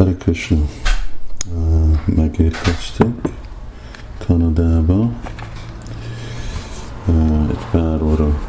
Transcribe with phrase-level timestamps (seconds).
[0.00, 0.56] Hare Krishna.
[1.54, 3.28] Uh, megérkeztünk
[4.26, 5.12] Kanadába.
[7.06, 8.40] Uh, egy pár óra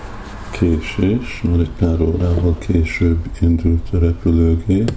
[0.52, 4.92] késés, mert egy pár órával később indult a repülőgép.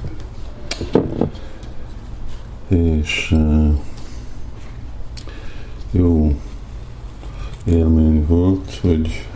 [2.68, 3.74] És uh,
[5.90, 6.36] jó
[7.64, 9.26] élmény volt, hogy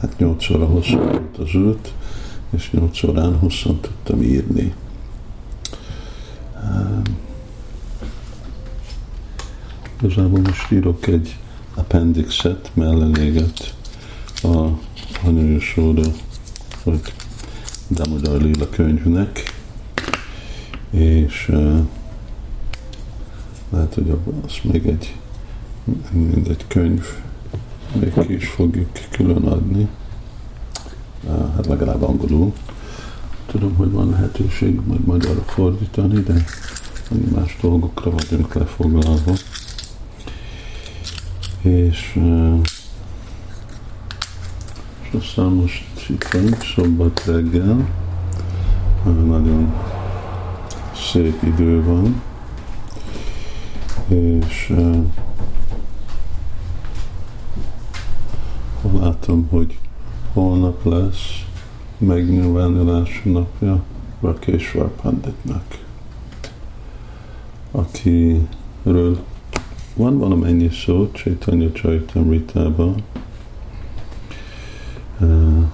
[0.00, 1.92] hát 8 óra hosszú volt az út,
[2.50, 4.74] és 8 órán hosszan tudtam írni.
[10.02, 11.36] Igazából most írok egy
[11.74, 13.74] appendixet, mellenéget
[14.42, 14.66] a
[15.24, 16.02] Anyajósóda,
[16.84, 17.00] vagy
[17.88, 19.54] Damodar Lila könyvnek,
[20.90, 21.78] és uh,
[23.70, 25.14] lehet, hogy abban az még egy,
[26.48, 27.04] egy könyv,
[27.92, 29.88] még ki is fogjuk külön adni,
[31.24, 32.52] uh, hát legalább angolul.
[33.46, 36.44] Tudom, hogy van lehetőség majd magyarra fordítani, de
[37.34, 39.32] más dolgokra vagyunk lefoglalva
[41.62, 42.20] és,
[45.00, 47.88] és aztán most itt vagyunk, szombat reggel,
[49.04, 49.72] nagyon
[51.12, 52.22] szép idő van,
[54.08, 54.74] és
[58.98, 59.78] látom, hogy
[60.32, 61.44] holnap lesz
[61.98, 63.82] megnyilvánulás napja
[64.20, 65.64] Rakeshwar Panditnak,
[67.70, 69.18] akiről
[69.94, 72.94] van valamennyi szó Chaitanya Charitamritában.
[75.20, 75.64] Uh,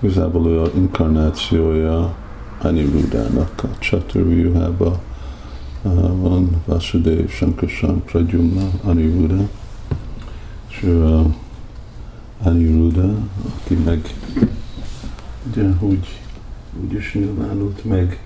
[0.00, 2.14] igazából ő a inkarnációja
[2.62, 5.02] Anirudának a Chaturvyuhába
[5.82, 9.48] uh, van Vasudev Sankarshan Pradyumna Aniruda,
[10.70, 11.26] és ő a
[12.42, 13.14] Aniruda,
[13.54, 14.14] aki meg
[15.50, 16.20] ugye úgy,
[16.82, 18.18] úgy is nyilvánult meg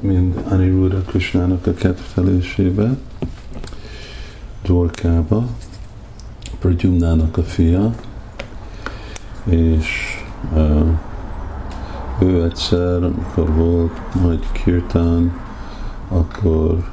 [0.00, 2.96] mind Aniruddha Krishnának a kedvelésébe,
[4.62, 5.46] Dorkába,
[6.58, 7.94] Pradyumnának a fia,
[9.44, 10.18] és
[12.20, 15.40] ő egyszer, amikor volt nagy kirtán,
[16.08, 16.90] akkor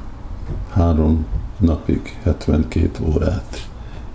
[0.72, 1.26] három
[1.58, 3.68] napig, 72 órát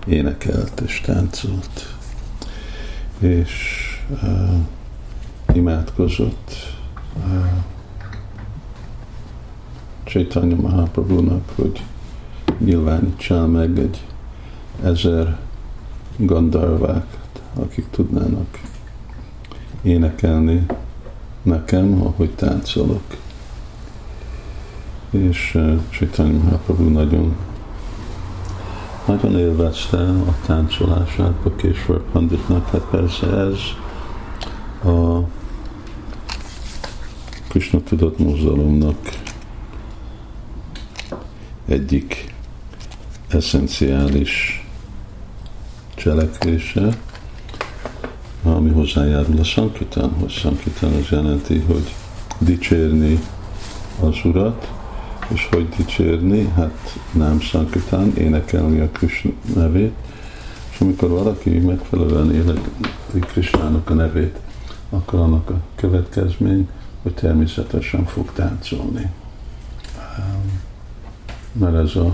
[0.06, 1.96] énekelt és táncolt,
[3.20, 4.56] és uh,
[5.54, 6.52] imádkozott
[7.16, 7.77] uh,
[10.08, 11.84] Chaitanya Mahaprabhu-nak, hogy
[12.58, 14.02] nyilvánítsál meg egy
[14.84, 15.38] ezer
[16.18, 17.06] gandarvák,
[17.54, 18.60] akik tudnának
[19.82, 20.66] énekelni
[21.42, 23.04] nekem, ahogy táncolok.
[25.10, 25.60] És
[25.90, 27.36] Chaitanya Mahaprabhu nagyon
[29.08, 33.58] nagyon élvezte a táncolását a Késvar Panditnak, hát persze ez
[34.92, 35.20] a
[37.48, 38.96] Krishna tudat mozgalomnak
[41.68, 42.34] egyik
[43.28, 44.66] eszenciális
[45.96, 46.98] cselekvése,
[48.44, 50.32] ami hozzájárul a Sankitánhoz.
[50.32, 51.94] Sankitán az jelenti, hogy
[52.40, 53.20] dicsérni
[54.00, 54.72] az Urat,
[55.34, 59.94] és hogy dicsérni, hát nem Sankitán, énekelni a Krishna nevét,
[60.72, 64.40] és amikor valaki megfelelően énekli Krishnának a nevét,
[64.90, 66.70] akkor annak a következmény,
[67.02, 69.12] hogy természetesen fog táncolni
[71.60, 72.14] mert ez a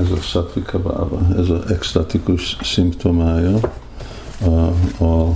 [0.00, 3.58] ez a szattvika bába, ez az extatikus szimptomája
[4.44, 4.50] a,
[5.04, 5.32] a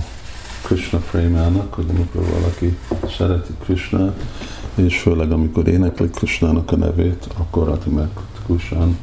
[0.61, 2.77] Krishna prémának, hogy amikor valaki
[3.17, 4.13] szereti Krishna,
[4.75, 8.97] és főleg amikor énekli Krishnának a nevét, akkor automatikusan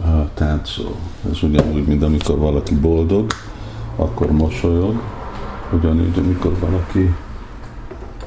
[0.00, 0.94] uh, táncol.
[1.30, 3.32] Ez ugyanúgy, mint amikor valaki boldog,
[3.96, 5.02] akkor mosolyog,
[5.72, 7.14] ugyanúgy, amikor valaki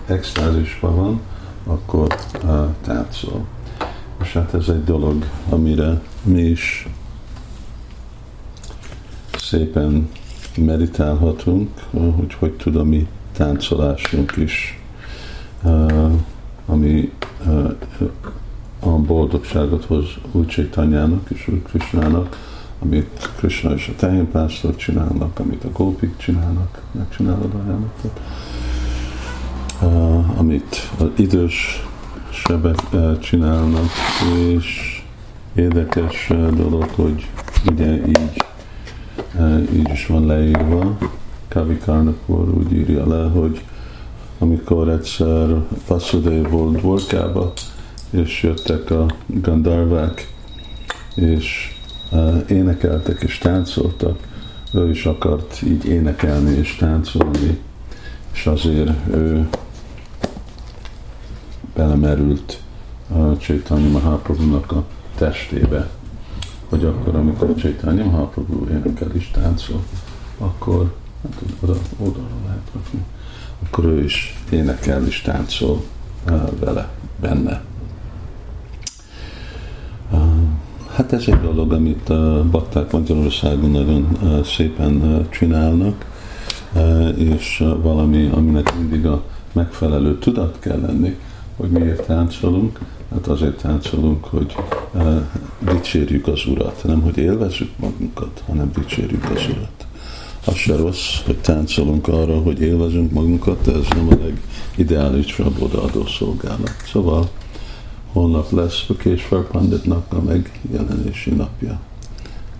[0.06, 1.22] extázisban van,
[1.66, 2.16] akkor
[2.82, 3.46] táncol.
[4.22, 6.88] És hát ez egy dolog, amire mi is
[9.38, 10.10] szépen
[10.58, 14.82] meditálhatunk, hogy hogy tud a mi táncolásunk is,
[16.66, 17.12] ami
[18.80, 22.38] a boldogságot hoz úgy Csaitanyának és úgy Krishnának,
[22.80, 28.12] amit Krishna és a tehénpásztor csinálnak, amit a gópik csinálnak, megcsinálod a uh,
[30.38, 31.86] amit az idős
[32.32, 33.90] sebek uh, csinálnak,
[34.38, 35.02] és
[35.56, 37.30] érdekes uh, dolog, hogy
[37.72, 38.44] ugye így,
[39.36, 40.98] uh, így is van leírva,
[41.48, 43.64] Kavi Karnakor úgy írja le, hogy
[44.40, 47.54] amikor egyszer Vasudév volt Dvorkába,
[48.10, 50.34] és jöttek a Gandharvák,
[51.16, 51.74] és
[52.48, 54.20] énekeltek és táncoltak,
[54.74, 57.60] ő is akart így énekelni és táncolni,
[58.34, 59.48] és azért ő
[61.76, 62.62] belemerült
[63.08, 64.84] uh, Csaitanya Mahaprabhu-nak a
[65.16, 65.90] testébe,
[66.70, 69.84] hogy akkor, amikor Csaitanya Mahaprabhu énekel is táncol,
[70.38, 70.94] akkor
[71.24, 73.00] hát oda, oda lehet rakni,
[73.64, 75.84] akkor ő is énekel és táncol
[76.30, 76.90] uh, vele,
[77.22, 77.62] benne.
[80.12, 80.22] Uh,
[80.96, 86.06] hát ez egy dolog, amit a bakták Magyarországon nagyon szépen csinálnak,
[87.16, 89.24] és valami, aminek mindig a
[89.54, 91.18] megfelelő tudat kell lenni,
[91.56, 92.80] hogy miért táncolunk,
[93.12, 94.56] hát azért táncolunk, hogy
[94.94, 95.22] uh,
[95.60, 99.86] dicsérjük az Urat, nem hogy élvezzük magunkat, hanem dicsérjük az Urat.
[100.46, 104.18] Az se rossz, hogy táncolunk arra, hogy élvezünk magunkat, de ez nem a
[104.76, 106.76] legideálisabb odaadó szolgálat.
[106.92, 107.30] Szóval
[108.12, 111.80] holnap lesz Bekésvar Panditnak a megjelenési napja.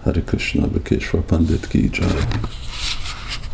[0.04, 1.90] Hari Krishna Bekésvar Pandit ki.